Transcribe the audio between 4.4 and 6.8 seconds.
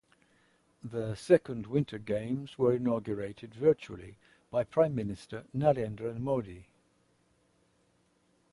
by Prime Minister Narendra Modi.